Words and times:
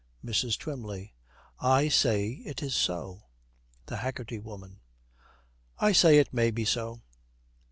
MRS. 0.25 0.57
TWYMLEY. 0.57 1.13
'I 1.59 1.87
say 1.89 2.29
it 2.43 2.63
is 2.63 2.73
so.' 2.73 3.25
THE 3.85 3.97
HAGGERTY 3.97 4.39
WOMAN. 4.39 4.79
'I 5.77 5.91
say 5.91 6.17
it 6.17 6.33
may 6.33 6.49
be 6.49 6.65
so.' 6.65 7.03